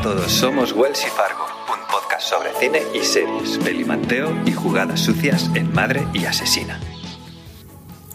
Hola 0.00 0.12
a 0.12 0.14
todos, 0.14 0.32
somos 0.32 0.72
Wells 0.72 1.04
y 1.06 1.10
Fargo, 1.10 1.44
un 1.68 1.86
podcast 1.92 2.26
sobre 2.30 2.48
cine 2.58 2.80
y 2.94 3.04
series, 3.04 3.58
pelimanteo 3.58 4.34
y 4.46 4.52
jugadas 4.52 5.00
sucias 5.00 5.50
en 5.54 5.70
Madre 5.74 6.08
y 6.14 6.24
Asesina. 6.24 6.80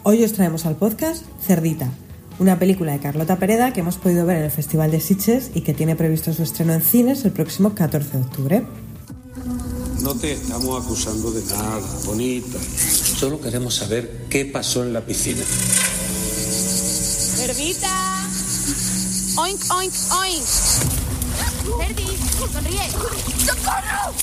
Hoy 0.02 0.24
os 0.24 0.34
traemos 0.34 0.66
al 0.66 0.78
podcast 0.78 1.24
Cerdita, 1.40 1.92
una 2.40 2.58
película 2.58 2.94
de 2.94 3.00
Carlota 3.00 3.38
Pereda 3.38 3.72
que 3.72 3.82
hemos 3.82 3.98
podido 3.98 4.26
ver 4.26 4.38
en 4.38 4.46
el 4.46 4.52
Festival 4.52 4.90
de 4.90 5.00
Sitges 5.00 5.52
y 5.54 5.62
que 5.62 5.76
tiene 5.76 5.96
previsto 5.96 6.34
su 6.34 6.42
estreno 6.42 6.74
en 6.74 6.82
cines 6.82 7.24
el 7.24 7.34
próximo 7.34 7.76
14 7.76 8.18
de 8.18 8.24
octubre. 8.24 8.66
No 10.02 10.16
te 10.16 10.32
estamos 10.32 10.84
acusando 10.84 11.30
de 11.30 11.44
nada, 11.54 11.88
bonita. 12.06 12.58
Solo 12.60 13.40
queremos 13.40 13.76
saber 13.76 14.26
qué 14.32 14.46
pasó 14.46 14.82
en 14.82 14.92
la 14.92 15.02
piscina. 15.02 15.44
¡Cerdita! 17.36 18.28
¡Oink, 19.38 19.60
oink, 19.72 19.94
oink! 20.24 21.05
¡Cerdi! 21.66 22.18
¡Sonríe! 22.54 22.90
¡Socorro! 22.92 24.14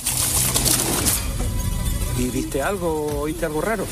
¿Y 2.19 2.29
viste 2.29 2.63
algo? 2.63 3.21
¿Oíste 3.23 3.47
algo 3.47 3.61
raro? 3.61 3.87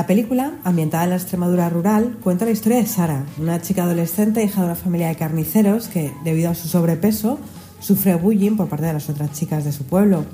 La 0.00 0.06
película, 0.06 0.54
ambientada 0.64 1.04
en 1.04 1.10
la 1.10 1.16
Extremadura 1.16 1.68
rural, 1.68 2.16
cuenta 2.22 2.46
la 2.46 2.52
historia 2.52 2.78
de 2.78 2.86
Sara, 2.86 3.26
una 3.36 3.60
chica 3.60 3.82
adolescente 3.82 4.42
hija 4.42 4.62
de 4.62 4.68
una 4.68 4.74
familia 4.74 5.08
de 5.08 5.16
carniceros 5.16 5.88
que, 5.88 6.10
debido 6.24 6.50
a 6.50 6.54
su 6.54 6.68
sobrepeso, 6.68 7.38
sufre 7.80 8.14
bullying 8.14 8.56
por 8.56 8.70
parte 8.70 8.86
de 8.86 8.94
las 8.94 9.10
otras 9.10 9.30
chicas 9.32 9.62
de 9.62 9.72
su 9.72 9.84
pueblo. 9.84 10.24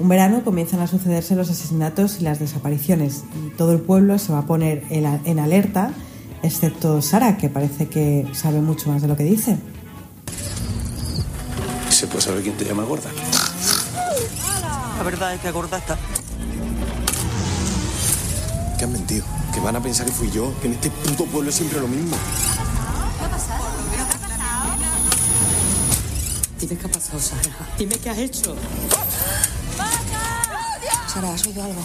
Un 0.00 0.08
verano 0.08 0.42
comienzan 0.42 0.80
a 0.80 0.88
sucederse 0.88 1.36
los 1.36 1.48
asesinatos 1.48 2.20
y 2.20 2.24
las 2.24 2.40
desapariciones 2.40 3.22
y 3.46 3.50
todo 3.50 3.70
el 3.70 3.78
pueblo 3.78 4.18
se 4.18 4.32
va 4.32 4.40
a 4.40 4.46
poner 4.46 4.82
en 4.90 5.38
alerta, 5.38 5.92
excepto 6.42 7.00
Sara, 7.00 7.36
que 7.36 7.48
parece 7.48 7.86
que 7.86 8.26
sabe 8.32 8.60
mucho 8.60 8.90
más 8.90 9.02
de 9.02 9.06
lo 9.06 9.16
que 9.16 9.22
dice. 9.22 9.56
¿Se 11.90 12.08
puede 12.08 12.22
saber 12.22 12.42
quién 12.42 12.56
te 12.56 12.64
llama 12.64 12.82
gorda? 12.82 13.10
La 14.96 15.04
verdad 15.04 15.32
es 15.32 15.40
que 15.40 15.52
gorda 15.52 15.78
está. 15.78 15.96
Que 18.80 18.86
han 18.86 18.92
mentido, 18.92 19.26
que 19.52 19.60
van 19.60 19.76
a 19.76 19.82
pensar 19.82 20.06
que 20.06 20.12
fui 20.12 20.30
yo, 20.30 20.54
que 20.62 20.68
en 20.68 20.72
este 20.72 20.88
puto 20.88 21.26
pueblo 21.26 21.50
es 21.50 21.56
siempre 21.56 21.78
lo 21.80 21.86
mismo. 21.86 22.16
¿Qué 23.18 23.24
ha 23.26 23.28
pasado? 23.28 23.64
¿Pero 23.90 24.06
qué 24.08 24.14
ha 24.14 24.18
pasado? 24.18 24.70
Dime 26.58 26.76
qué 26.78 26.86
ha 26.86 26.90
pasado, 26.90 27.20
Sara. 27.20 27.42
Dime 27.78 27.96
qué 27.98 28.08
has 28.08 28.16
hecho. 28.16 28.56
Sara, 31.08 31.34
¿has 31.34 31.46
oído 31.46 31.62
algo? 31.62 31.82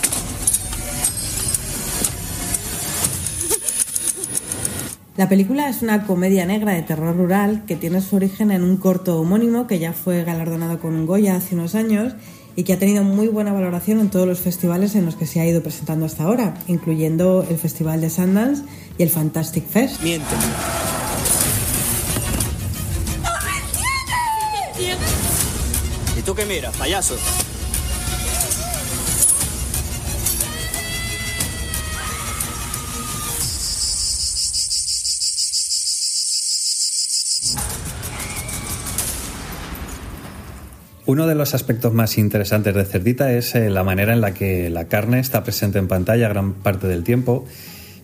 La 5.17 5.27
película 5.27 5.67
es 5.67 5.81
una 5.81 6.05
comedia 6.05 6.45
negra 6.45 6.71
de 6.71 6.81
terror 6.81 7.17
rural 7.17 7.65
que 7.67 7.75
tiene 7.75 7.99
su 7.99 8.15
origen 8.15 8.51
en 8.51 8.63
un 8.63 8.77
corto 8.77 9.19
homónimo 9.19 9.67
que 9.67 9.79
ya 9.79 9.91
fue 9.91 10.23
galardonado 10.23 10.79
con 10.79 10.95
un 10.95 11.05
Goya 11.05 11.35
hace 11.35 11.55
unos 11.55 11.75
años 11.75 12.13
y 12.55 12.63
que 12.63 12.73
ha 12.73 12.79
tenido 12.79 13.03
muy 13.03 13.27
buena 13.27 13.53
valoración 13.53 13.99
en 13.99 14.09
todos 14.09 14.27
los 14.27 14.39
festivales 14.39 14.95
en 14.95 15.05
los 15.05 15.15
que 15.15 15.25
se 15.25 15.39
ha 15.39 15.45
ido 15.45 15.61
presentando 15.61 16.05
hasta 16.05 16.23
ahora, 16.23 16.55
incluyendo 16.67 17.45
el 17.49 17.57
Festival 17.57 18.01
de 18.01 18.09
Sundance 18.09 18.63
y 18.97 19.03
el 19.03 19.09
Fantastic 19.09 19.67
Fest. 19.67 20.01
Miente. 20.01 20.25
¿Y 26.17 26.21
tú 26.21 26.33
qué 26.33 26.45
miras, 26.45 26.75
payaso? 26.77 27.15
Uno 41.07 41.27
de 41.27 41.35
los 41.35 41.53
aspectos 41.53 41.93
más 41.93 42.17
interesantes 42.17 42.73
de 42.73 42.83
Cerdita 42.83 43.31
es 43.31 43.53
eh, 43.53 43.69
la 43.69 43.83
manera 43.83 44.13
en 44.13 44.21
la 44.21 44.33
que 44.33 44.71
la 44.71 44.85
carne 44.85 45.19
está 45.19 45.43
presente 45.43 45.77
en 45.77 45.87
pantalla 45.87 46.27
gran 46.29 46.53
parte 46.53 46.87
del 46.87 47.03
tiempo. 47.03 47.45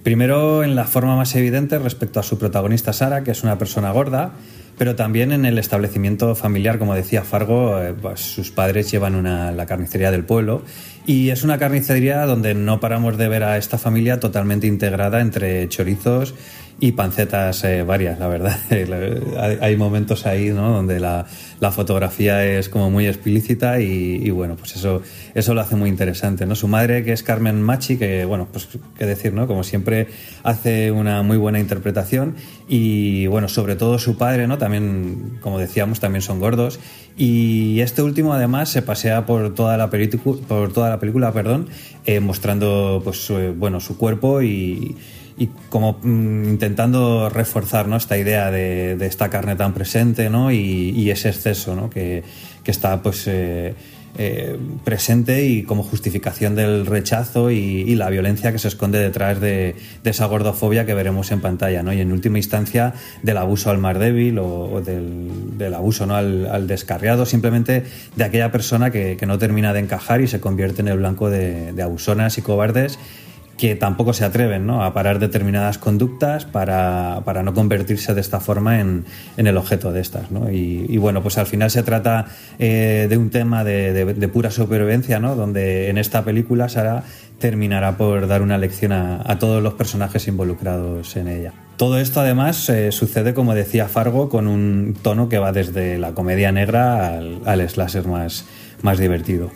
Primero 0.04 0.64
en 0.64 0.76
la 0.76 0.86
forma 0.86 1.16
más 1.16 1.36
evidente 1.36 1.80
respecto 1.80 2.20
a 2.20 2.24
su 2.24 2.38
protagonista 2.38 2.94
Sara, 2.94 3.24
que 3.24 3.32
es 3.32 3.42
una 3.42 3.58
persona 3.58 3.90
gorda, 3.92 4.34
pero 4.78 4.96
también 4.96 5.32
en 5.32 5.46
el 5.46 5.58
establecimiento 5.58 6.36
familiar, 6.36 6.78
como 6.78 6.94
decía 6.94 7.24
Fargo, 7.24 7.82
eh, 7.82 7.96
pues 8.00 8.20
sus 8.20 8.52
padres 8.52 8.92
llevan 8.92 9.16
una, 9.16 9.52
la 9.52 9.66
carnicería 9.66 10.12
del 10.12 10.24
pueblo 10.24 10.62
y 11.08 11.30
es 11.30 11.44
una 11.44 11.58
carnicería 11.58 12.28
donde 12.28 12.54
no 12.54 12.80
paramos 12.80 13.18
de 13.18 13.28
ver 13.28 13.44
a 13.44 13.58
esta 13.58 13.80
familia 13.80 14.20
totalmente 14.20 14.68
integrada 14.68 15.22
entre 15.22 15.68
chorizos 15.70 16.36
y 16.84 16.94
pancetas 16.94 17.64
eh, 17.64 17.84
varias, 17.84 18.18
la 18.18 18.28
verdad. 18.28 18.58
hay, 19.40 19.58
hay 19.62 19.78
momentos 19.78 20.26
ahí 20.26 20.50
¿no? 20.50 20.72
donde 20.74 21.00
la, 21.00 21.28
la 21.60 21.72
fotografía 21.72 22.44
es 22.44 22.70
como 22.70 22.90
muy 22.90 23.06
explícita 23.06 23.80
y, 23.80 24.32
bueno, 24.32 24.56
pues 24.56 24.76
eso, 24.76 25.04
eso 25.36 25.54
lo 25.54 25.62
hace 25.62 25.76
muy 25.76 25.90
interesante. 25.90 26.48
¿no? 26.48 26.56
Su 26.56 26.68
madre, 26.68 27.04
que 27.04 27.14
es 27.14 27.22
Carmen 27.22 27.62
Machi, 27.62 27.98
que 27.98 28.26
bueno, 28.26 28.48
pues 28.52 28.68
qué 28.98 29.06
decir, 29.06 29.32
¿no? 29.32 29.46
Como 29.46 29.64
siempre 29.64 30.08
hace 30.42 30.92
una 30.92 31.22
muy 31.22 31.38
buena 31.38 31.60
interpretación 31.60 32.36
y 32.68 33.28
bueno, 33.28 33.48
sobre 33.48 33.76
todo 33.76 34.00
su 34.00 34.18
padre, 34.18 34.48
¿no? 34.48 34.58
También, 34.58 35.38
como 35.40 35.60
decíamos, 35.60 36.00
también 36.00 36.24
son 36.24 36.40
gordos 36.40 36.80
y 37.16 37.80
este 37.82 38.02
último 38.02 38.34
además 38.34 38.70
se 38.70 38.82
pasea 38.82 39.28
por 39.28 39.54
toda 39.54 39.78
la, 39.78 39.92
por 39.92 40.74
toda 40.74 40.90
la 40.90 41.00
película, 41.00 41.32
perdón, 41.32 41.68
eh, 42.08 42.20
mostrando 42.22 43.02
pues 43.04 43.32
bueno, 43.56 43.80
su 43.80 43.98
cuerpo 44.00 44.42
y 44.42 44.98
y 45.42 45.50
como 45.70 45.98
mm, 46.04 46.50
intentando 46.50 47.28
reforzar 47.30 47.92
esta 47.98 48.16
idea 48.16 48.52
de, 48.52 48.96
esta 49.08 49.30
carne 49.32 49.56
tan 49.56 49.74
presente 49.74 50.30
¿no? 50.30 50.52
y, 50.52 50.92
y 50.92 51.10
ese 51.10 51.30
exceso 51.30 51.76
¿no? 51.76 51.90
que, 51.90 52.24
que, 52.64 52.70
está 52.70 53.02
pues 53.02 53.26
eh, 53.26 53.74
eh, 54.20 54.56
presente 54.84 55.48
y 55.48 55.64
como 55.64 55.82
justificación 55.82 56.54
del 56.54 56.86
rechazo 56.86 57.50
y, 57.50 57.96
la 57.96 58.10
violencia 58.12 58.52
que 58.52 58.60
se 58.60 58.68
esconde 58.68 59.00
detrás 59.00 59.42
de, 59.42 59.76
esa 60.04 60.28
gordofobia 60.28 60.86
que 60.86 60.94
veremos 60.94 61.32
en 61.32 61.42
pantalla 61.42 61.82
¿no? 61.82 61.92
y 61.92 62.02
en 62.02 62.12
última 62.12 62.38
instancia 62.38 62.94
del 63.24 63.38
abuso 63.38 63.72
al 63.72 63.80
más 63.80 63.98
débil 63.98 64.38
o, 64.38 64.74
o 64.74 64.82
del, 64.82 65.58
del, 65.58 65.74
abuso 65.74 66.06
¿no? 66.06 66.16
al, 66.16 66.46
al, 66.48 66.68
descarriado 66.68 67.26
simplemente 67.26 67.84
de 68.16 68.24
aquella 68.24 68.52
persona 68.52 68.92
que, 68.92 69.18
que, 69.18 69.26
no 69.26 69.40
termina 69.40 69.74
de 69.74 69.80
encajar 69.80 70.22
y 70.22 70.28
se 70.28 70.40
convierte 70.40 70.82
en 70.82 70.90
el 70.90 71.00
blanco 71.00 71.32
de, 71.32 71.74
de 71.74 71.82
abusonas 71.82 72.38
y 72.38 72.44
cobardes 72.44 73.00
que 73.62 73.76
tampoco 73.76 74.12
se 74.12 74.26
atreven 74.26 74.66
¿no? 74.66 74.84
a 74.84 74.92
parar 74.92 75.20
determinadas 75.20 75.78
conductas 75.78 76.46
para, 76.46 77.22
para, 77.26 77.44
no 77.44 77.54
convertirse 77.54 78.16
de 78.16 78.20
esta 78.20 78.40
forma 78.40 78.80
en, 78.80 79.06
en 79.38 79.46
el 79.46 79.56
objeto 79.56 79.92
de 79.92 80.02
estas. 80.02 80.32
¿no? 80.32 80.50
Y, 80.52 80.98
bueno, 80.98 81.22
pues 81.22 81.38
al 81.38 81.46
final 81.46 81.70
se 81.70 81.84
trata 81.84 82.26
eh, 82.58 83.06
de 83.08 83.18
un 83.20 83.30
tema 83.30 83.64
de, 83.64 83.94
de, 83.94 84.16
de, 84.16 84.28
pura 84.30 84.50
supervivencia, 84.50 85.20
¿no? 85.20 85.36
donde 85.36 85.90
en 85.90 86.00
esta 86.00 86.26
película 86.26 86.70
Sara 86.70 87.04
terminará 87.38 87.98
por 87.98 88.26
dar 88.26 88.42
una 88.42 88.58
lección 88.58 88.94
a, 88.94 89.22
a 89.32 89.38
todos 89.38 89.62
los 89.62 89.76
personajes 89.76 90.28
involucrados 90.28 91.16
en 91.16 91.28
ella. 91.28 91.54
Todo 91.78 92.00
esto 92.00 92.20
además 92.20 92.68
eh, 92.68 92.92
sucede, 92.92 93.36
como 93.36 93.54
decía 93.54 93.88
Fargo, 93.88 94.28
con 94.28 94.48
un 94.48 94.96
tono 95.04 95.30
que 95.30 95.38
va 95.38 95.52
desde 95.52 96.00
la 96.00 96.14
comedia 96.16 96.52
negra 96.52 97.16
al, 97.16 97.42
al 97.46 97.70
slasher 97.70 98.08
más, 98.08 98.44
más 98.82 98.98
divertido. 98.98 99.52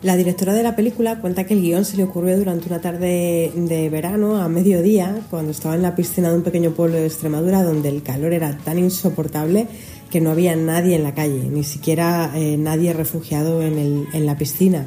La 0.00 0.16
directora 0.16 0.54
de 0.54 0.62
la 0.62 0.76
película 0.76 1.20
cuenta 1.20 1.42
que 1.42 1.54
el 1.54 1.60
guion 1.60 1.84
se 1.84 1.96
le 1.96 2.04
ocurrió 2.04 2.38
durante 2.38 2.68
una 2.68 2.80
tarde 2.80 3.50
de 3.52 3.90
verano 3.90 4.40
a 4.40 4.48
mediodía, 4.48 5.22
cuando 5.28 5.50
estaba 5.50 5.74
en 5.74 5.82
la 5.82 5.96
piscina 5.96 6.30
de 6.30 6.36
un 6.36 6.44
pequeño 6.44 6.70
pueblo 6.70 6.98
de 6.98 7.06
Extremadura 7.06 7.64
donde 7.64 7.88
el 7.88 8.04
calor 8.04 8.32
era 8.32 8.56
tan 8.58 8.78
insoportable 8.78 9.66
que 10.08 10.20
no 10.20 10.30
había 10.30 10.54
nadie 10.54 10.94
en 10.94 11.02
la 11.02 11.14
calle, 11.14 11.48
ni 11.50 11.64
siquiera 11.64 12.30
eh, 12.36 12.56
nadie 12.56 12.92
refugiado 12.92 13.60
en, 13.60 13.76
el, 13.76 14.06
en 14.12 14.24
la 14.24 14.38
piscina. 14.38 14.86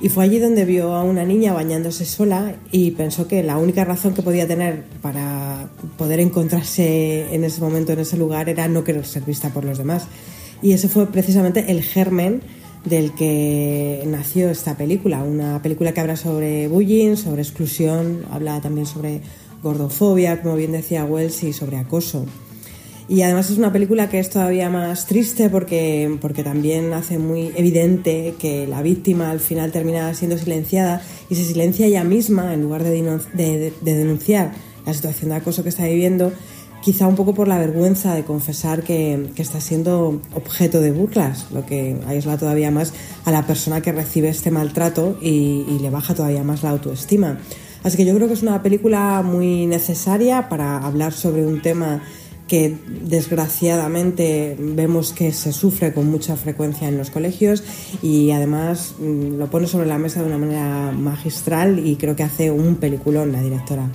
Y 0.00 0.08
fue 0.08 0.24
allí 0.24 0.40
donde 0.40 0.64
vio 0.64 0.96
a 0.96 1.04
una 1.04 1.24
niña 1.24 1.52
bañándose 1.52 2.04
sola 2.04 2.56
y 2.72 2.90
pensó 2.90 3.28
que 3.28 3.44
la 3.44 3.58
única 3.58 3.84
razón 3.84 4.12
que 4.12 4.22
podía 4.22 4.48
tener 4.48 4.82
para 5.02 5.68
poder 5.96 6.18
encontrarse 6.18 7.32
en 7.32 7.44
ese 7.44 7.60
momento, 7.60 7.92
en 7.92 8.00
ese 8.00 8.16
lugar, 8.16 8.48
era 8.48 8.66
no 8.66 8.82
querer 8.82 9.06
ser 9.06 9.22
vista 9.22 9.50
por 9.50 9.64
los 9.64 9.78
demás. 9.78 10.08
Y 10.62 10.72
ese 10.72 10.88
fue 10.88 11.06
precisamente 11.06 11.70
el 11.70 11.82
germen 11.82 12.42
del 12.86 13.12
que 13.14 14.02
nació 14.06 14.48
esta 14.48 14.76
película, 14.76 15.22
una 15.22 15.60
película 15.60 15.92
que 15.92 16.00
habla 16.00 16.16
sobre 16.16 16.68
bullying, 16.68 17.16
sobre 17.16 17.42
exclusión, 17.42 18.24
habla 18.30 18.60
también 18.60 18.86
sobre 18.86 19.20
gordofobia, 19.62 20.40
como 20.40 20.56
bien 20.56 20.72
decía 20.72 21.04
Wells, 21.04 21.42
y 21.42 21.52
sobre 21.52 21.76
acoso. 21.76 22.24
Y 23.08 23.22
además 23.22 23.50
es 23.50 23.58
una 23.58 23.72
película 23.72 24.08
que 24.08 24.18
es 24.18 24.30
todavía 24.30 24.68
más 24.68 25.06
triste 25.06 25.48
porque, 25.48 26.16
porque 26.20 26.42
también 26.42 26.92
hace 26.92 27.18
muy 27.18 27.52
evidente 27.56 28.34
que 28.38 28.66
la 28.66 28.82
víctima 28.82 29.30
al 29.30 29.38
final 29.40 29.70
termina 29.70 30.12
siendo 30.14 30.38
silenciada 30.38 31.02
y 31.28 31.36
se 31.36 31.44
silencia 31.44 31.86
ella 31.86 32.02
misma 32.02 32.52
en 32.52 32.62
lugar 32.62 32.82
de, 32.82 32.90
de, 33.34 33.72
de 33.80 33.94
denunciar 33.94 34.52
la 34.84 34.94
situación 34.94 35.30
de 35.30 35.36
acoso 35.36 35.62
que 35.62 35.68
está 35.68 35.84
viviendo 35.84 36.32
quizá 36.86 37.08
un 37.08 37.16
poco 37.16 37.34
por 37.34 37.48
la 37.48 37.58
vergüenza 37.58 38.14
de 38.14 38.22
confesar 38.22 38.84
que, 38.84 39.32
está 39.38 39.60
siendo 39.60 40.20
objeto 40.32 40.80
de 40.80 40.92
burlas, 40.92 41.46
lo 41.50 41.66
que 41.66 41.96
aísla 42.06 42.38
todavía 42.38 42.70
más 42.70 42.92
a 43.24 43.32
la 43.32 43.44
persona 43.44 43.80
que 43.80 43.90
recibe 43.90 44.28
este 44.28 44.52
maltrato 44.52 45.18
y, 45.20 45.64
y 45.68 45.80
le 45.80 45.90
baja 45.90 46.14
todavía 46.14 46.44
más 46.44 46.62
la 46.62 46.70
autoestima. 46.70 47.40
Así 47.82 47.96
que 47.96 48.04
yo 48.04 48.14
creo 48.14 48.28
que 48.28 48.34
es 48.34 48.42
una 48.42 48.62
película 48.62 49.22
muy 49.22 49.66
necesaria 49.66 50.48
para 50.48 50.78
hablar 50.78 51.12
sobre 51.12 51.44
un 51.44 51.60
tema 51.60 52.04
que 52.46 52.78
desgraciadamente 53.02 54.56
vemos 54.56 55.12
que 55.12 55.32
se 55.32 55.52
sufre 55.52 55.92
con 55.92 56.08
mucha 56.08 56.36
frecuencia 56.36 56.86
en 56.86 56.98
los 56.98 57.10
colegios 57.10 57.64
y 58.00 58.30
además 58.30 58.94
mm, 59.00 59.38
lo 59.38 59.50
pone 59.50 59.66
sobre 59.66 59.86
la 59.86 59.98
mesa 59.98 60.20
de 60.20 60.28
una 60.28 60.38
manera 60.38 60.92
magistral 60.92 61.84
y 61.84 61.96
creo 61.96 62.14
que 62.14 62.22
hace 62.22 62.52
un 62.52 62.76
peliculón 62.76 63.32
la 63.32 63.42
directora. 63.42 63.90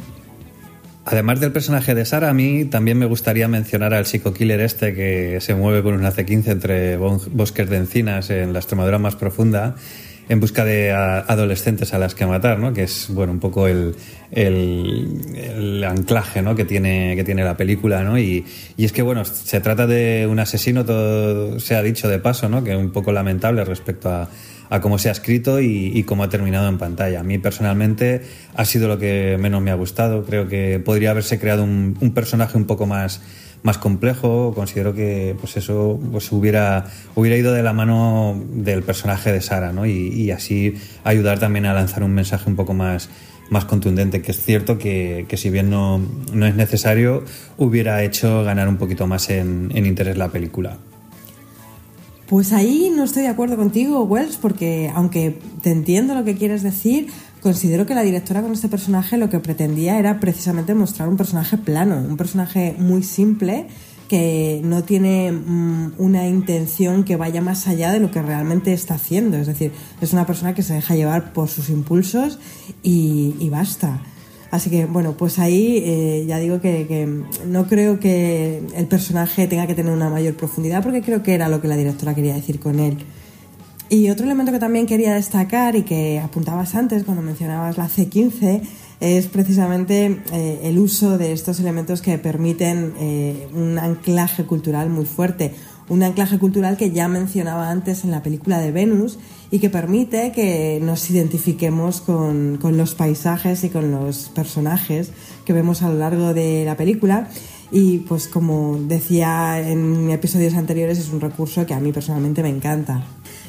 Además 1.12 1.42
del 1.42 1.52
personaje 1.52 1.94
de 1.94 2.06
Sara, 2.06 2.30
a 2.30 2.34
mí 2.34 2.63
también 2.63 2.98
me 2.98 3.06
gustaría 3.06 3.50
mencionar 3.50 3.94
al 3.94 4.06
psico-killer 4.06 4.62
este 4.62 4.96
que 4.96 5.42
se 5.42 5.56
mueve 5.56 5.84
con 5.84 5.94
un 5.94 6.06
AC-15 6.06 6.48
entre 6.48 6.96
bosques 6.96 7.69
de 7.69 7.75
encinas 7.75 8.30
en 8.30 8.54
la 8.54 8.60
Extremadura 8.60 8.98
más 8.98 9.18
profunda 9.18 9.75
en 10.30 10.40
busca 10.40 10.63
de 10.63 10.94
adolescentes 10.94 11.94
a 11.94 12.00
las 12.00 12.16
que 12.16 12.25
matar, 12.25 12.60
¿no? 12.60 12.72
Que 12.72 12.84
es, 12.84 13.10
bueno, 13.10 13.34
un 13.34 13.42
poco 13.42 13.68
el, 13.68 13.94
el, 14.31 15.84
anclaje, 15.84 16.42
¿no? 16.42 16.56
Que 16.56 16.63
tiene, 16.63 17.18
que 17.18 17.25
tiene 17.25 17.44
la 17.44 17.57
película, 17.57 18.04
¿no? 18.04 18.18
Y, 18.18 18.46
es 18.78 18.94
que, 18.94 19.02
bueno, 19.02 19.25
se 19.25 19.60
trata 19.60 19.88
de 19.88 20.28
un 20.31 20.40
asesino, 20.40 20.86
todo 20.86 21.60
se 21.60 21.75
ha 21.75 21.84
dicho 21.84 22.07
de 22.07 22.19
paso, 22.19 22.48
¿no? 22.48 22.64
Que 22.64 22.72
es 22.72 22.78
un 22.78 22.92
poco 22.92 23.12
lamentable 23.12 23.66
respecto 23.66 24.10
a, 24.10 24.30
a 24.71 24.79
cómo 24.79 24.97
se 24.97 25.09
ha 25.09 25.12
escrito 25.12 25.59
y, 25.59 26.01
cómo 26.03 26.23
ha 26.23 26.29
terminado 26.29 26.69
en 26.69 26.77
pantalla. 26.77 27.19
A 27.19 27.23
mí 27.23 27.38
personalmente 27.38 28.21
ha 28.56 28.63
sido 28.63 28.88
lo 28.88 28.97
que 28.97 29.38
menos 29.38 29.62
me 29.62 29.69
ha 29.69 29.75
gustado. 29.75 30.23
Creo 30.23 30.47
que 30.47 30.79
podría 30.79 31.12
haberse 31.12 31.39
creado 31.39 31.65
un, 31.65 31.94
personaje 32.15 32.57
un 32.57 32.65
poco 32.65 32.88
más 32.88 33.21
más 33.63 33.77
complejo, 33.77 34.53
considero 34.56 34.95
que 34.95 35.35
pues 35.39 35.56
eso 35.56 36.00
pues 36.12 36.31
hubiera, 36.31 36.85
hubiera 37.13 37.38
ido 37.38 37.53
de 37.53 37.62
la 37.62 37.73
mano 37.73 38.41
del 38.53 38.81
personaje 38.81 39.31
de 39.31 39.39
Sara, 39.39 39.71
¿no? 39.71 39.85
Y, 39.85 40.31
así 40.31 40.73
ayudar 41.03 41.38
también 41.38 41.68
a 41.68 41.73
lanzar 41.75 42.01
un 42.01 42.12
mensaje 42.12 42.50
un 42.50 42.56
poco 42.56 42.73
más, 42.73 43.09
más 43.51 43.65
contundente, 43.65 44.23
que 44.23 44.31
es 44.31 44.41
cierto 44.41 44.79
que, 44.79 45.27
si 45.35 45.51
bien 45.51 45.69
no, 45.69 46.01
no, 46.33 46.47
es 46.47 46.56
necesario, 46.56 47.23
hubiera 47.57 48.01
hecho 48.03 48.44
ganar 48.44 48.68
un 48.68 48.77
poquito 48.77 49.06
más 49.06 49.29
en 49.29 49.69
interés 49.75 50.18
la 50.18 50.29
película. 50.29 50.79
Pues 52.31 52.54
ahí 52.54 52.89
no 52.95 53.04
estoy 53.04 53.24
de 53.24 53.28
acuerdo 53.28 53.57
contigo, 53.57 54.04
Wells, 54.04 54.38
porque 54.38 54.89
aunque 54.95 55.38
te 55.62 55.69
entiendo 55.69 56.16
lo 56.16 56.24
que 56.24 56.38
quieres 56.38 56.63
decir, 56.63 57.07
considero 57.42 57.86
que 57.86 57.94
la 57.94 58.04
directora 58.04 58.42
con 58.42 58.54
este 58.54 58.69
personaje 58.69 59.18
lo 59.18 59.30
que 59.30 59.39
pretendía 59.39 60.00
era 60.00 60.22
precisamente 60.22 60.74
mostrar 60.74 61.10
un 61.10 61.18
personaje 61.18 61.57
plano, 61.57 61.98
un 61.98 62.16
personaje 62.16 62.74
muy 62.80 63.04
simple 63.04 63.68
que 64.07 64.62
no 64.63 64.86
tiene 64.86 65.33
mm, 65.33 65.95
una 65.98 66.25
intención 66.25 67.04
que 67.04 67.18
vaya 67.18 67.42
más 67.42 67.68
allá 67.68 67.92
de 67.92 68.00
lo 68.00 68.12
que 68.12 68.22
realmente 68.22 68.72
está 68.72 68.94
haciendo. 68.94 69.36
Es 69.36 69.48
decir, 69.48 69.74
es 70.00 70.13
una 70.13 70.25
persona 70.25 70.56
que 70.56 70.63
se 70.63 70.74
deja 70.74 70.95
llevar 70.95 71.33
por 71.33 71.50
sus 71.50 71.69
impulsos 71.69 72.39
y, 72.81 73.50
basta. 73.50 74.00
Así 74.51 74.69
que, 74.69 74.86
bueno, 74.86 75.13
pues 75.13 75.39
ahí 75.39 75.77
eh, 75.77 76.25
ya 76.27 76.38
digo 76.38 76.59
que, 76.59 77.24
no 77.48 77.68
creo 77.68 78.00
que 78.00 78.62
el 78.75 78.86
personaje 78.88 79.48
tenga 79.48 79.65
que 79.65 79.74
tener 79.74 79.94
una 79.94 80.09
mayor 80.09 80.36
profundidad 80.36 80.83
porque 80.83 81.01
creo 81.01 81.24
que 81.24 81.33
era 81.33 81.48
lo 81.48 81.62
que 81.62 81.69
la 81.69 81.77
directora 81.77 82.13
quería 82.13 82.36
decir 82.36 82.59
con 82.59 82.80
él. 82.80 82.98
Y 83.89 84.09
otro 84.09 84.25
elemento 84.25 84.51
que 84.51 84.59
también 84.59 84.86
quería 84.86 85.13
destacar 85.13 85.75
y 85.75 85.83
que 85.83 86.19
apuntabas 86.19 86.75
antes 86.75 87.03
cuando 87.03 87.21
mencionabas 87.24 87.77
la 87.77 87.88
C15 87.88 88.62
es 89.01 89.27
precisamente 89.27 90.21
eh, 90.31 90.59
el 90.63 90.80
uso 90.80 91.18
de 91.18 91.31
estos 91.31 91.59
elementos 91.59 92.01
que 92.01 92.18
permiten 92.18 92.94
eh, 93.00 93.47
un 93.54 93.80
anclaje 93.80 94.45
cultural 94.45 94.89
muy 94.89 95.06
fuerte. 95.06 95.54
Un 95.92 96.04
anclaje 96.04 96.40
cultural 96.40 96.78
que 96.78 96.92
ya 96.92 97.10
mencionaba 97.10 97.70
antes 97.70 98.06
en 98.06 98.12
la 98.12 98.24
película 98.24 98.60
de 98.60 98.72
Venus 98.72 99.20
y 99.52 99.60
que 99.60 99.70
permite 99.70 100.32
que 100.32 100.80
nos 100.82 101.10
identifiquemos 101.10 102.00
con, 102.00 102.58
con 102.62 102.78
los 102.78 102.96
paisajes 102.96 103.66
y 103.66 103.70
con 103.70 103.92
los 103.92 104.30
personajes 104.30 105.12
que 105.44 105.52
vemos 105.52 105.82
a 105.82 105.90
lo 105.90 106.00
largo 106.00 106.34
de 106.34 106.64
la 106.64 106.78
película 106.78 107.28
y 107.74 107.98
pues 107.98 108.30
como 108.30 108.80
decía 108.88 109.60
en 109.60 110.10
episodios 110.12 110.54
anteriores 110.54 110.98
es 110.98 111.10
un 111.10 111.20
recurso 111.20 111.66
que 111.66 111.74
a 111.74 111.82
mí 111.82 111.92
personalmente 111.92 112.42
me 112.42 112.48
encanta. 112.48 113.04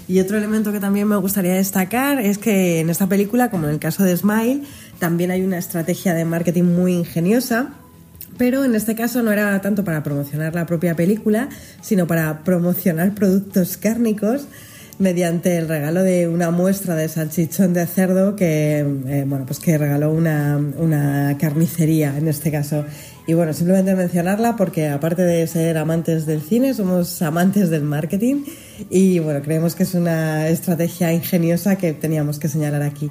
Y 0.08 0.18
otro 0.18 0.36
elemento 0.36 0.72
que 0.72 0.80
también 0.80 1.06
me 1.06 1.16
gustaría 1.18 1.54
destacar 1.54 2.18
es 2.18 2.38
que 2.38 2.80
en 2.80 2.90
esta 2.90 3.06
película, 3.06 3.52
como 3.52 3.68
en 3.68 3.74
el 3.74 3.78
caso 3.78 4.02
de 4.02 4.16
Smile, 4.16 4.64
también 4.98 5.30
hay 5.30 5.42
una 5.42 5.58
estrategia 5.58 6.12
de 6.12 6.24
marketing 6.24 6.64
muy 6.64 6.94
ingeniosa 6.94 7.74
pero 8.42 8.64
en 8.64 8.74
este 8.74 8.96
caso 8.96 9.22
no 9.22 9.30
era 9.30 9.60
tanto 9.60 9.84
para 9.84 10.02
promocionar 10.02 10.52
la 10.52 10.66
propia 10.66 10.96
película, 10.96 11.48
sino 11.80 12.08
para 12.08 12.42
promocionar 12.42 13.14
productos 13.14 13.76
cárnicos 13.76 14.48
mediante 14.98 15.58
el 15.58 15.68
regalo 15.68 16.02
de 16.02 16.26
una 16.26 16.50
muestra 16.50 16.96
de 16.96 17.08
salchichón 17.08 17.72
de 17.72 17.86
cerdo 17.86 18.34
que, 18.34 18.80
eh, 18.80 19.24
bueno, 19.28 19.46
pues 19.46 19.60
que 19.60 19.78
regaló 19.78 20.10
una, 20.10 20.56
una 20.56 21.38
carnicería 21.38 22.18
en 22.18 22.26
este 22.26 22.50
caso. 22.50 22.84
Y 23.28 23.34
bueno, 23.34 23.52
simplemente 23.52 23.94
mencionarla 23.94 24.56
porque 24.56 24.88
aparte 24.88 25.22
de 25.22 25.46
ser 25.46 25.78
amantes 25.78 26.26
del 26.26 26.40
cine, 26.40 26.74
somos 26.74 27.22
amantes 27.22 27.70
del 27.70 27.84
marketing 27.84 28.42
y 28.90 29.20
bueno, 29.20 29.40
creemos 29.40 29.76
que 29.76 29.84
es 29.84 29.94
una 29.94 30.48
estrategia 30.48 31.12
ingeniosa 31.12 31.76
que 31.76 31.92
teníamos 31.92 32.40
que 32.40 32.48
señalar 32.48 32.82
aquí. 32.82 33.08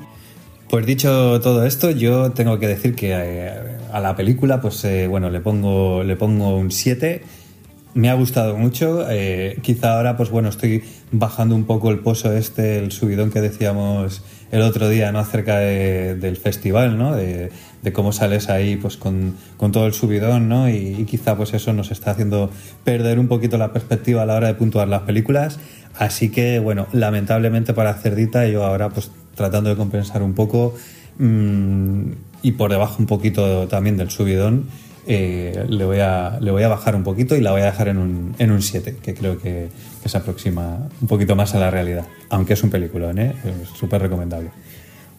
Pues 0.72 0.86
dicho 0.86 1.42
todo 1.42 1.66
esto, 1.66 1.92
yo 1.92 2.32
tengo 2.32 2.58
que 2.58 2.66
decir 2.66 2.96
que 2.96 3.12
eh, 3.12 3.52
a, 3.92 4.00
la 4.00 4.16
película, 4.16 4.62
pues 4.62 4.86
eh, 4.86 5.06
bueno, 5.06 5.30
le 5.30 5.42
pongo, 5.42 6.02
le 6.02 6.16
pongo 6.16 6.56
un 6.56 6.72
7. 6.72 7.24
Me 7.94 8.10
ha 8.10 8.14
gustado 8.14 8.56
mucho. 8.56 9.06
Eh, 9.10 9.60
quizá 9.62 9.98
ahora, 9.98 10.16
pues 10.16 10.30
bueno, 10.30 10.48
estoy 10.48 10.86
bajando 11.12 11.56
un 11.56 11.66
poco 11.66 11.92
el 11.92 12.00
pozo 12.00 12.32
este, 12.32 12.80
el 12.80 12.94
subidón 12.94 13.32
que 13.32 13.42
decíamos 13.42 14.24
el 14.50 14.62
otro 14.62 14.88
día, 14.88 15.12
¿no? 15.12 15.20
Acerca 15.20 15.58
del 15.58 16.38
festival, 16.38 16.98
¿no? 16.98 17.18
De, 17.18 17.52
cómo 17.92 18.14
sales 18.14 18.48
ahí 18.48 18.78
pues 18.78 18.96
con, 18.96 19.36
con 19.58 19.74
todo 19.74 19.88
el 19.88 19.94
subidón, 19.94 20.48
¿no? 20.48 20.70
Y, 20.70 21.04
quizá 21.04 21.36
pues 21.36 21.54
eso 21.54 21.74
nos 21.74 21.92
está 21.92 22.12
haciendo 22.12 22.50
perder 22.86 23.20
un 23.20 23.28
poquito 23.28 23.58
la 23.58 23.74
perspectiva 23.74 24.22
a 24.22 24.26
la 24.26 24.36
hora 24.36 24.48
de 24.48 24.54
puntuar 24.54 24.88
las 24.88 25.02
películas. 25.02 25.60
Así 26.00 26.30
que, 26.30 26.60
bueno, 26.60 26.88
lamentablemente 26.94 27.74
para 27.74 27.94
Cerdita, 27.96 28.48
yo 28.48 28.64
ahora 28.64 28.88
pues 28.88 29.12
tratando 29.36 29.70
de 29.70 29.76
compensar 29.76 30.22
un 30.24 30.34
poco 30.34 30.76
mmm, 31.18 32.12
y 32.42 32.52
por 32.54 32.72
debajo 32.72 32.98
un 33.00 33.06
poquito 33.06 33.68
también 33.68 33.98
del 33.98 34.10
subidón, 34.10 34.66
eh, 35.08 35.66
le, 35.68 35.86
voy 35.86 36.00
a, 36.00 36.38
le 36.40 36.52
voy 36.52 36.64
a 36.64 36.68
bajar 36.68 36.96
un 36.96 37.04
poquito 37.04 37.36
y 37.36 37.42
la 37.42 37.52
voy 37.52 37.62
a 37.62 37.66
dejar 37.66 37.88
en 37.88 37.98
un, 37.98 38.36
en 38.38 38.52
un 38.52 38.62
7, 38.62 38.98
que 39.02 39.14
creo 39.14 39.40
que, 39.40 39.70
se 40.06 40.18
aproxima 40.18 40.90
un 41.00 41.08
poquito 41.08 41.36
más 41.36 41.54
a 41.54 41.60
la 41.60 41.70
realidad. 41.70 42.06
Aunque 42.30 42.54
es 42.54 42.64
un 42.64 42.72
peliculón, 42.72 43.20
¿eh? 43.20 43.36
súper 43.76 44.02
recomendable. 44.02 44.50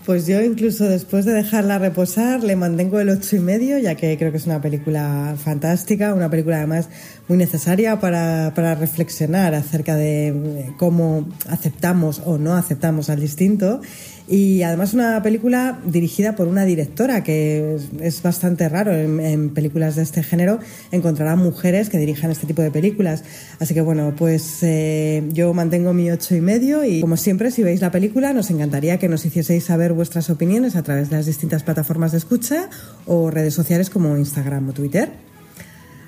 Pues 0.05 0.27
yo 0.27 0.43
incluso 0.43 0.89
después 0.89 1.25
de 1.25 1.33
dejarla 1.33 1.79
reposar 1.79 2.43
le 2.43 2.57
mantengo 2.57 2.99
el 2.99 3.09
ocho 3.09 3.37
y 3.37 3.39
medio, 3.39 3.79
ya 3.79 3.95
que 3.95 4.19
creo 4.19 4.33
que 4.33 4.39
es 4.39 4.47
una 4.47 4.61
película 4.61 5.37
fantástica, 5.43 6.13
una 6.13 6.29
película 6.29 6.57
además 6.57 6.89
muy 7.29 7.39
necesaria 7.39 8.01
para, 8.01 8.53
para 8.55 8.75
reflexionar 8.75 9.55
acerca 9.55 9.95
de 9.95 10.73
cómo 10.77 11.29
aceptamos 11.49 12.21
o 12.25 12.37
no 12.37 12.55
aceptamos 12.55 13.11
al 13.11 13.21
distinto 13.21 13.81
y 14.29 14.63
además 14.63 14.95
una 14.95 15.23
película 15.23 15.81
dirigida 15.85 16.37
por 16.37 16.47
una 16.47 16.65
directora, 16.65 17.25
que 17.25 17.77
es, 18.01 18.23
bastante 18.23 18.69
raro 18.69 18.95
en, 18.95 19.51
películas 19.51 19.97
de 19.97 20.03
este 20.03 20.23
género 20.23 20.61
encontrar 20.93 21.29
a 21.29 21.37
mujeres 21.37 21.89
que 21.89 21.99
dirijan 21.99 22.31
este 22.31 22.47
tipo 22.47 22.63
de 22.63 22.71
películas. 22.71 23.25
Así 23.59 23.75
que 23.75 23.81
bueno, 23.81 24.15
pues 24.17 24.63
eh, 24.63 25.25
yo 25.33 25.53
mantengo 25.53 25.93
mi 25.93 26.11
ocho 26.11 26.37
y 26.37 26.41
medio 26.41 26.85
y 26.85 27.01
como 27.01 27.17
siempre, 27.17 27.51
si 27.51 27.63
veis 27.63 27.81
la 27.81 27.91
película, 27.91 28.33
nos 28.33 28.51
encantaría 28.51 28.99
que 28.99 29.09
nos 29.09 29.27
hicieseis 29.27 29.69
saber 29.93 29.97
vuestras 29.97 30.31
opiniones 30.31 30.77
a 30.77 30.83
través 30.83 31.11
de 31.11 31.17
las 31.17 31.27
distintas 31.27 31.63
plataformas 31.63 32.13
de 32.13 32.19
escucha 32.19 32.69
o 33.07 33.31
redes 33.31 33.55
sociales 33.55 33.91
como 33.91 34.17
Instagram 34.17 34.69
o 34.69 34.73
Twitter. 34.73 35.11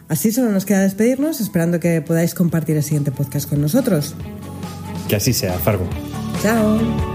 Así 0.08 0.32
solo 0.32 0.50
nos 0.50 0.64
queda 0.64 0.80
despedirnos, 0.80 1.40
esperando 1.40 1.80
que 1.80 2.02
podáis 2.02 2.34
compartir 2.34 2.76
el 2.76 2.82
siguiente 2.82 3.10
podcast 3.10 3.48
con 3.48 3.60
nosotros. 3.60 4.14
Que 5.08 5.16
así 5.16 5.32
sea, 5.32 5.54
Fargo. 5.58 5.88
Chao. 6.42 7.13